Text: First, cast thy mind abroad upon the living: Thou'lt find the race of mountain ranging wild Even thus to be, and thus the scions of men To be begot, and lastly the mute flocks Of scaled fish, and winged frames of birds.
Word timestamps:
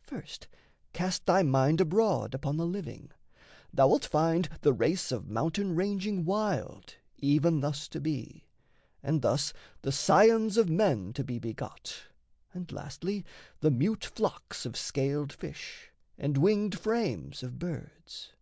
First, 0.00 0.48
cast 0.92 1.26
thy 1.26 1.44
mind 1.44 1.80
abroad 1.80 2.34
upon 2.34 2.56
the 2.56 2.66
living: 2.66 3.12
Thou'lt 3.72 4.04
find 4.04 4.48
the 4.62 4.72
race 4.72 5.12
of 5.12 5.28
mountain 5.30 5.76
ranging 5.76 6.24
wild 6.24 6.96
Even 7.18 7.60
thus 7.60 7.86
to 7.90 8.00
be, 8.00 8.48
and 9.00 9.22
thus 9.22 9.52
the 9.82 9.92
scions 9.92 10.56
of 10.56 10.68
men 10.68 11.12
To 11.12 11.22
be 11.22 11.38
begot, 11.38 12.02
and 12.52 12.72
lastly 12.72 13.24
the 13.60 13.70
mute 13.70 14.04
flocks 14.06 14.66
Of 14.66 14.76
scaled 14.76 15.32
fish, 15.32 15.92
and 16.18 16.36
winged 16.36 16.76
frames 16.80 17.44
of 17.44 17.60
birds. 17.60 18.32